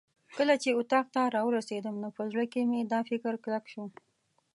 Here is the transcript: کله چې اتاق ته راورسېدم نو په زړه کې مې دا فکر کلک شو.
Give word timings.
کله 0.37 0.55
چې 0.61 0.69
اتاق 0.79 1.05
ته 1.15 1.21
راورسېدم 1.35 1.95
نو 2.03 2.09
په 2.17 2.23
زړه 2.31 2.45
کې 2.51 2.61
مې 2.69 2.81
دا 2.91 2.99
فکر 3.09 3.33
کلک 3.43 3.65
شو. 3.73 3.85